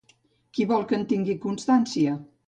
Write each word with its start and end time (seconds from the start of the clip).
Qui 0.57 0.63
vol 0.71 0.85
que 0.91 0.97
en 0.97 1.03
tingui 1.11 1.35
constància? 1.43 2.17